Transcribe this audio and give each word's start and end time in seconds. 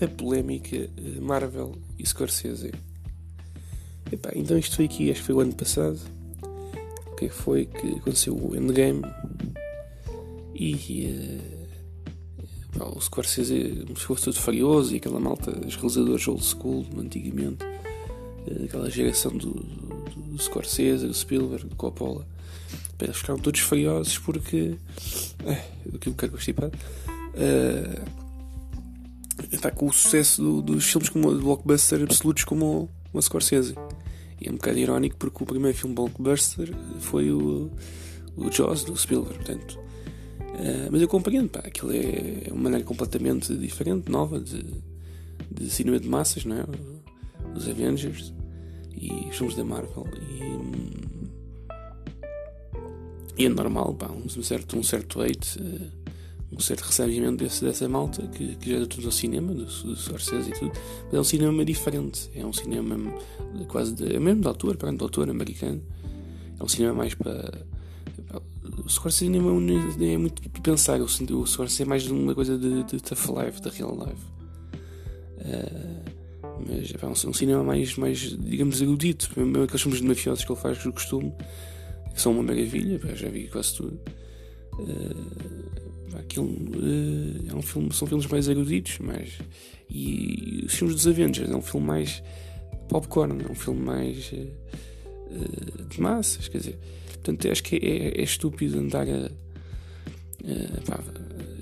a 0.00 0.08
polémica 0.08 0.76
eh, 0.76 1.20
Marvel 1.20 1.76
e 1.98 2.06
Scorsese. 2.06 2.72
Epá, 4.10 4.30
então 4.34 4.56
isto 4.58 4.76
foi 4.76 4.84
aqui, 4.84 5.10
acho 5.10 5.20
que 5.20 5.26
foi 5.26 5.34
o 5.34 5.40
ano 5.40 5.54
passado. 5.54 5.98
O 7.06 7.16
que 7.16 7.28
foi 7.28 7.66
que 7.66 7.96
aconteceu 7.96 8.36
o 8.36 8.54
Endgame 8.54 9.02
e 10.54 11.06
uh, 12.78 12.96
o 12.96 13.00
Scorsese 13.00 13.86
ficou 13.94 14.16
todo 14.16 14.38
farioso 14.38 14.94
e 14.94 14.98
aquela 14.98 15.18
malta, 15.18 15.50
os 15.66 15.76
realizadores 15.76 16.28
old 16.28 16.44
school, 16.44 16.86
antigamente, 16.98 17.64
uh, 17.64 18.64
aquela 18.64 18.90
geração 18.90 19.32
do, 19.32 19.50
do, 19.50 20.20
do 20.20 20.38
Scorsese, 20.38 21.06
do 21.06 21.14
Spielberg, 21.14 21.66
do 21.66 21.74
Coppola, 21.74 22.26
eles 23.00 23.16
ficaram 23.16 23.38
todos 23.38 23.60
fariosos 23.60 24.18
porque. 24.18 24.76
Uh, 25.42 25.94
aquilo 25.94 26.14
que 26.14 26.24
eu 26.24 26.30
constipado. 26.30 26.72
Uh, 27.34 28.25
está 29.50 29.70
com 29.70 29.86
o 29.86 29.92
sucesso 29.92 30.42
do, 30.42 30.62
dos 30.62 30.84
filmes 30.84 31.08
como 31.08 31.28
o 31.28 31.38
blockbuster 31.38 32.02
absolutos 32.02 32.44
como 32.44 32.90
o, 33.12 33.18
o 33.18 33.22
Scorsese. 33.22 33.74
E 34.40 34.48
é 34.48 34.50
um 34.50 34.56
bocado 34.56 34.78
irónico 34.78 35.16
porque 35.16 35.42
o 35.42 35.46
primeiro 35.46 35.76
filme 35.76 35.94
blockbuster 35.94 36.70
foi 37.00 37.30
o, 37.30 37.70
o 38.36 38.50
Jaws 38.50 38.84
do 38.84 38.96
Spielberg, 38.96 39.36
portanto. 39.36 39.78
Uh, 40.38 40.88
mas 40.90 41.02
eu 41.02 41.08
compreendo, 41.08 41.48
pá, 41.48 41.60
aquilo 41.60 41.92
é 41.92 42.50
uma 42.50 42.62
maneira 42.62 42.84
completamente 42.84 43.54
diferente, 43.56 44.10
nova 44.10 44.40
de, 44.40 44.64
de 45.50 45.70
cinema 45.70 46.00
de 46.00 46.08
massas, 46.08 46.44
não 46.44 46.56
é? 46.56 46.64
Os 47.54 47.68
Avengers 47.68 48.32
e 48.94 49.10
os 49.30 49.36
filmes 49.36 49.56
da 49.56 49.64
Marvel. 49.64 50.06
E, 50.30 50.44
hum, 50.44 51.06
e 53.38 53.44
é 53.44 53.48
normal, 53.48 53.94
pá, 53.94 54.10
um 54.10 54.28
certo, 54.28 54.78
um 54.78 54.82
certo 54.82 55.20
hate. 55.20 55.58
Uh, 55.58 56.05
um 56.52 56.60
certo 56.60 56.82
recebimento 56.82 57.42
desse, 57.42 57.64
dessa 57.64 57.88
malta 57.88 58.26
que, 58.28 58.54
que 58.56 58.70
já 58.70 58.78
é 58.78 58.86
tudo 58.86 59.06
ao 59.06 59.12
cinema, 59.12 59.52
do, 59.52 59.64
do 59.64 59.96
Scorsese 59.96 60.50
e 60.50 60.52
tudo, 60.52 60.72
mas 61.06 61.14
é 61.14 61.20
um 61.20 61.24
cinema 61.24 61.64
diferente, 61.64 62.30
é 62.34 62.44
um 62.44 62.52
cinema 62.52 62.96
quase 63.68 63.94
de, 63.94 64.14
é 64.14 64.20
mesmo 64.20 64.42
de 64.42 64.48
autor, 64.48 64.76
para 64.76 64.92
de 64.92 65.02
autor 65.02 65.28
americano, 65.28 65.82
é 66.58 66.62
um 66.62 66.68
cinema 66.68 66.94
mais 66.94 67.14
para. 67.14 67.66
O 68.84 68.88
Scorsese 68.88 69.26
é, 69.26 69.28
nem 69.28 70.14
é 70.14 70.18
muito 70.18 70.42
de 70.42 70.48
pensar, 70.60 71.00
o, 71.00 71.08
Scorsese 71.08 71.82
é 71.82 71.86
mais 71.86 72.06
uma 72.08 72.34
coisa 72.34 72.56
de, 72.58 72.84
de 72.84 73.00
tough 73.00 73.36
life, 73.38 73.60
de 73.60 73.68
real 73.70 73.96
life. 73.96 74.36
Uh, 75.38 76.16
mas 76.66 76.92
é 77.00 77.06
um, 77.06 77.30
um, 77.30 77.34
cinema 77.34 77.62
mais, 77.62 77.96
mais, 77.96 78.18
digamos, 78.18 78.80
erudito, 78.80 79.30
mesmo 79.36 79.62
aqueles 79.62 79.82
filmes 79.82 80.00
de 80.00 80.06
mafiosos 80.06 80.44
que 80.44 80.52
ele 80.52 80.60
faz 80.60 80.82
do 80.82 80.92
costume, 80.92 81.32
que 82.14 82.20
são 82.20 82.32
uma 82.32 82.42
maravilha, 82.42 82.98
já 83.14 83.28
vi 83.28 83.48
quase 83.48 83.74
tudo. 83.76 84.00
Uh, 84.78 85.45
Aquilo 86.36 86.46
uh, 86.46 87.50
é 87.50 87.54
um 87.54 87.62
filme, 87.62 87.92
são 87.92 88.06
filmes 88.06 88.26
mais 88.26 88.48
eruditos, 88.48 88.98
mas. 89.00 89.30
E 89.88 90.64
os 90.66 90.74
filmes 90.74 90.94
dos 90.96 91.06
Avengers 91.06 91.50
é 91.50 91.56
um 91.56 91.62
filme 91.62 91.86
mais 91.86 92.22
popcorn, 92.88 93.42
é 93.42 93.50
um 93.50 93.54
filme 93.54 93.80
mais 93.80 94.32
uh, 94.32 95.84
de 95.88 96.00
massas, 96.00 96.48
quer 96.48 96.58
dizer. 96.58 96.78
Portanto, 97.06 97.50
acho 97.50 97.62
que 97.62 97.76
é, 97.76 98.20
é 98.20 98.22
estúpido 98.22 98.78
andar 98.78 99.06
a. 99.08 99.30
Pá, 100.86 101.02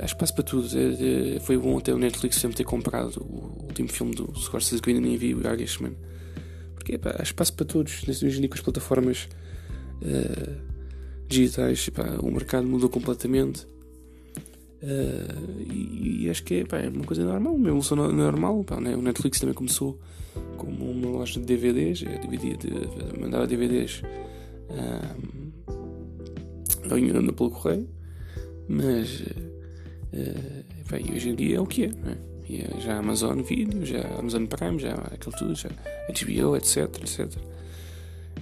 há 0.00 0.04
espaço 0.04 0.34
para 0.34 0.42
tudo. 0.42 0.68
É, 0.76 1.38
foi 1.40 1.56
bom 1.56 1.78
até 1.78 1.94
o 1.94 1.98
Netflix 1.98 2.36
sempre 2.36 2.56
ter 2.56 2.64
comprado 2.64 3.18
o 3.20 3.64
último 3.66 3.88
filme 3.88 4.14
do 4.14 4.32
Scorsese 4.38 4.82
que 4.82 4.90
ainda 4.90 5.00
nem 5.00 5.16
vi, 5.16 5.32
o 5.34 5.40
Irishman. 5.46 5.96
Porque 6.74 6.98
pá, 6.98 7.14
há 7.18 7.22
espaço 7.22 7.54
para 7.54 7.64
todos. 7.64 8.02
Hoje 8.08 8.44
em 8.44 8.48
com 8.48 8.54
as 8.54 8.60
plataformas 8.60 9.28
digitais, 11.28 11.88
pá, 11.88 12.18
o 12.20 12.30
mercado 12.30 12.66
mudou 12.66 12.90
completamente. 12.90 13.66
Uh, 14.82 15.62
e, 15.72 16.24
e, 16.24 16.30
acho 16.30 16.44
que 16.44 16.56
é, 16.56 16.64
pá, 16.64 16.78
é 16.78 16.88
uma 16.88 17.04
coisa 17.04 17.24
normal, 17.24 17.54
uma 17.54 17.68
evolução 17.68 17.96
normal. 17.96 18.62
Pá, 18.64 18.80
né? 18.80 18.94
O 18.94 19.02
Netflix 19.02 19.40
também 19.40 19.54
começou 19.54 19.98
como 20.56 20.90
uma 20.90 21.08
loja 21.08 21.40
de 21.40 21.46
DVDs, 21.46 22.02
é, 22.02 22.18
DVD, 22.18 22.56
de, 22.56 23.18
mandava 23.18 23.46
DVDs 23.46 24.02
um, 24.68 25.50
uh, 26.88 27.32
pelo 27.32 27.50
correio, 27.50 27.88
mas 28.68 29.20
uh, 29.20 30.64
pá, 30.88 30.96
hoje 30.96 31.30
em 31.30 31.34
dia 31.34 31.56
é 31.56 31.60
o 31.60 31.66
que 31.66 31.84
é. 31.84 31.88
Né? 31.88 32.18
E 32.48 32.60
é 32.60 32.80
já 32.80 32.98
Amazon 32.98 33.40
Video, 33.40 33.84
já 33.84 34.02
Amazon 34.18 34.44
Prime, 34.44 34.78
já 34.78 34.92
aquilo 34.92 35.34
tudo, 35.36 35.54
já 35.54 35.68
HBO, 35.68 36.56
etc, 36.56 36.76
etc. 37.00 37.32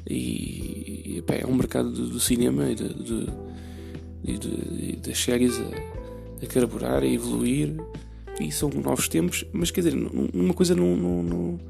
E, 0.06 1.16
e 1.16 1.22
pá, 1.22 1.34
é 1.34 1.46
um 1.46 1.54
mercado 1.54 1.90
do, 1.90 2.08
do 2.08 2.20
cinema 2.20 2.70
e, 2.70 2.74
de, 2.74 2.88
de, 2.92 4.38
de, 4.38 4.96
das 4.96 5.18
séries 5.18 5.58
a 5.58 6.03
carburar, 6.48 7.02
a 7.02 7.06
evoluir, 7.06 7.74
e 8.40 8.50
são 8.50 8.68
novos 8.70 9.08
tempos, 9.08 9.44
mas 9.52 9.70
quer 9.70 9.82
dizer, 9.82 9.96
uma 10.32 10.54
coisa 10.54 10.74
não, 10.74 10.96
não, 10.96 11.22
não, 11.22 11.60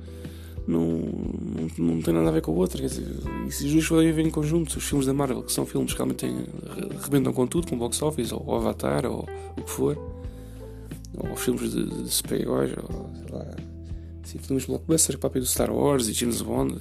não, 0.67 1.01
não, 1.79 2.03
tem 2.03 2.15
nada 2.15 2.29
a 2.29 2.33
ver 2.33 2.41
com 2.41 2.53
a 2.53 2.55
outra, 2.55 2.81
quer 2.81 2.89
dizer, 2.89 3.07
e 3.47 3.53
se 3.53 3.67
os 3.67 3.73
dois 3.73 3.85
forem 3.85 4.13
ver 4.13 4.27
em 4.27 4.31
conjunto, 4.31 4.77
os 4.77 4.85
filmes 4.85 5.07
da 5.07 5.13
Marvel, 5.13 5.43
que 5.43 5.53
são 5.53 5.67
filmes 5.67 5.93
que 5.93 5.99
realmente 5.99 6.19
têm, 6.19 6.37
rebentam 7.03 7.33
com 7.33 7.47
tudo, 7.47 7.69
com 7.69 7.77
box 7.77 8.01
office, 8.03 8.33
ou, 8.33 8.43
ou 8.47 8.57
Avatar, 8.57 9.05
ou 9.05 9.29
o 9.59 9.63
que 9.63 9.71
for, 9.71 9.99
ou 11.17 11.37
filmes 11.37 11.73
de, 11.73 11.85
de 11.85 12.09
super-heróis, 12.09 12.73
ou 12.77 13.11
sei 13.15 13.37
lá, 13.37 13.47
assim, 14.25 14.39
filmes 14.39 14.65
blockbusters, 14.65 15.19
papo 15.19 15.39
do 15.39 15.47
Star 15.47 15.71
Wars 15.71 16.09
e 16.09 16.13
James 16.13 16.41
Bond, 16.41 16.79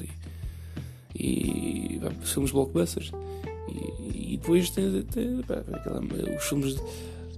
e, 1.16 2.00
e 2.00 2.02
filmes 2.22 2.52
blockbusters. 2.52 3.12
E, 3.70 4.34
e 4.34 4.38
depois 4.38 4.70
tem, 4.70 5.04
tem 5.04 5.42
pá, 5.42 5.56
aquela, 5.56 6.02
os 6.38 6.44
filmes. 6.44 6.76
De, 6.76 6.82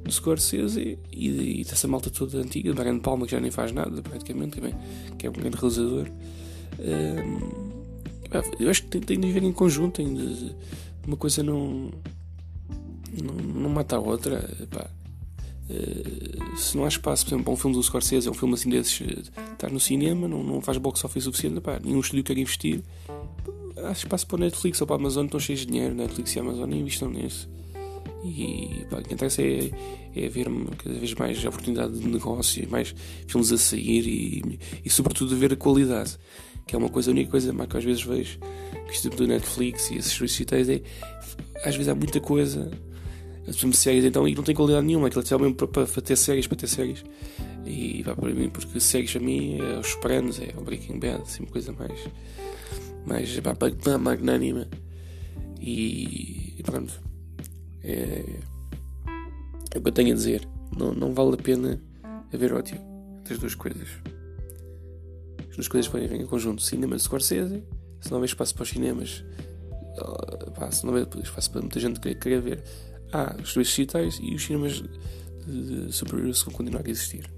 do 0.06 0.12
Scorsese 0.12 1.00
e, 1.12 1.62
e, 1.62 1.64
dessa 1.64 1.88
malta 1.88 2.10
toda 2.10 2.38
antiga, 2.38 2.72
do 2.72 2.76
Brian 2.76 3.00
Palma, 3.00 3.26
que 3.26 3.32
já 3.32 3.40
nem 3.40 3.52
faz 3.52 3.72
nada 3.72 4.02
praticamente, 4.04 4.58
também, 4.58 4.74
que 5.18 5.26
é 5.26 5.30
um 5.30 5.34
grande 5.34 5.58
realizador. 5.58 6.08
Um, 6.80 7.76
eu 8.60 8.70
acho 8.70 8.84
que 8.84 8.90
tem, 8.90 9.02
tem 9.02 9.20
de 9.20 9.28
viver 9.28 9.44
em 9.44 9.52
conjunto, 9.52 9.96
tem 9.96 10.14
de, 10.14 10.56
uma 11.08 11.18
coisa 11.18 11.42
não, 11.42 11.92
não, 13.24 13.34
não 13.34 13.70
mata 13.70 13.96
a 13.96 14.00
outra. 14.00 14.48
Pá. 14.70 14.90
Uh, 15.68 16.58
se 16.58 16.78
não 16.78 16.86
há 16.86 16.88
espaço, 16.88 17.26
por 17.26 17.30
exemplo, 17.30 17.46
para 17.46 17.54
um 17.54 17.58
filme 17.58 17.76
do 17.76 17.82
Scorsese, 17.82 18.28
é 18.28 18.32
um 18.32 18.36
filme 18.36 18.54
assim 18.54 18.70
desses, 18.70 19.02
estar 19.54 19.72
no 19.72 19.80
cinema, 19.80 20.28
não, 20.28 20.44
não 20.44 20.62
faz 20.62 20.78
box 20.78 21.04
office 21.04 21.24
suficiente, 21.24 21.60
pá, 21.60 21.80
nenhum 21.84 22.00
estúdio 22.00 22.24
quer 22.24 22.38
investir. 22.38 22.84
Há 23.84 23.92
espaço 23.92 24.28
para 24.28 24.36
o 24.36 24.40
Netflix 24.40 24.80
ou 24.82 24.86
para 24.88 24.98
a 24.98 25.00
Amazon, 25.00 25.26
estão 25.26 25.40
cheios 25.40 25.62
de 25.62 25.66
dinheiro, 25.66 25.96
Netflix 25.96 26.36
e 26.36 26.40
Amazon, 26.40 26.70
nem 26.70 26.82
investam 26.82 27.10
nisso. 27.10 27.50
E 28.26 28.86
pá, 28.90 29.02
que 29.02 29.14
interessa 29.14 29.42
é, 29.42 29.70
é 30.16 30.28
ver 30.28 30.48
cada 30.78 30.98
vez 30.98 31.14
mais 31.14 31.44
oportunidade 31.46 32.00
de 32.00 32.08
negócio, 32.08 32.68
mais 32.70 32.96
filmes 33.28 33.52
a 33.52 33.58
sair 33.58 34.08
e, 34.08 34.60
e 34.84 34.90
sobretudo 34.90 35.36
ver 35.38 35.54
a 35.54 35.56
qualidade, 35.56 36.18
que 36.66 36.76
é 36.76 36.78
uma 36.78 36.90
coisa, 36.90 37.12
a 37.12 37.14
única 37.14 37.30
coisa 37.30 37.54
que 37.54 37.78
às 37.78 37.84
vezes 37.84 38.04
vejo 38.04 38.40
que 38.88 38.94
isto 38.94 39.10
do 39.10 39.28
Netflix 39.28 39.92
e 39.92 39.98
esses 39.98 40.14
serviços 40.14 40.70
é 40.70 40.82
às 41.64 41.76
vezes 41.76 41.88
há 41.88 41.96
muita 41.96 42.20
coisa, 42.20 42.72
filmes 43.54 43.78
séries 43.78 44.04
então, 44.06 44.28
e 44.28 44.34
não 44.34 44.44
tem 44.44 44.56
qualidade 44.56 44.86
nenhuma, 44.86 45.08
aquilo 45.08 45.24
é 45.24 45.38
mesmo 45.38 45.56
para, 45.56 45.68
para, 45.68 46.02
ter 46.02 46.16
séries, 46.16 46.48
para 46.48 46.58
ter 46.58 46.68
séries. 46.68 47.04
E 47.66 48.04
pá, 48.04 48.16
para 48.16 48.34
mim, 48.34 48.50
porque 48.50 48.80
séries 48.80 49.16
a 49.16 49.20
mim 49.20 49.60
é 49.60 49.80
Os 49.80 49.88
Sopranos, 49.88 50.40
é 50.40 50.54
o 50.58 50.62
Breaking 50.62 51.00
Bad, 51.00 51.22
assim, 51.22 51.44
uma 51.44 51.52
coisa 51.52 51.72
mais, 51.74 52.00
mais 53.06 53.40
pá, 53.40 53.98
magnânima. 53.98 54.68
E, 55.60 56.56
e 56.58 56.64
pronto. 56.64 56.94
É, 57.86 58.40
é 59.76 59.78
o 59.78 59.82
que 59.82 59.88
eu 59.88 59.92
tenho 59.92 60.12
a 60.12 60.16
dizer. 60.16 60.48
Não, 60.76 60.94
não 60.94 61.14
vale 61.14 61.36
a 61.36 61.38
pena 61.38 61.80
haver 62.34 62.52
ódio 62.54 62.78
das 63.28 63.38
duas 63.38 63.54
coisas. 63.54 63.88
As 65.50 65.56
duas 65.56 65.68
coisas 65.68 65.90
podem 65.90 66.08
vir 66.08 66.22
em 66.22 66.26
conjunto. 66.26 66.62
Cinema 66.62 66.96
de 66.96 67.04
Scorsese, 67.04 67.64
se 68.02 68.10
não 68.10 68.18
houver 68.18 68.28
espaço 68.28 68.54
para 68.56 68.64
os 68.64 68.70
cinemas, 68.70 69.24
ah, 70.00 70.52
pá, 70.52 70.72
se 70.72 70.86
não 70.86 70.94
houver 70.94 71.08
espaço 71.24 71.52
para 71.52 71.62
muita 71.62 71.80
gente 71.80 72.00
querer, 72.00 72.20
querer 72.20 72.42
ver, 72.42 72.64
há 73.14 73.36
os 73.42 73.54
dois 73.54 73.68
digitais 73.68 74.20
e 74.22 74.34
os 74.34 74.44
cinemas 74.44 74.84
de, 75.46 75.86
de 75.86 75.94
super-heroes 75.94 76.42
vão 76.42 76.54
continuar 76.54 76.86
a 76.86 76.90
existir. 76.90 77.30